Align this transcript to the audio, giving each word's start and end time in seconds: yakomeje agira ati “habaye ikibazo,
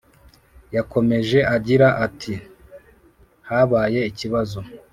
yakomeje 0.75 1.39
agira 1.55 1.87
ati 2.05 2.33
“habaye 3.49 3.99
ikibazo, 4.09 4.59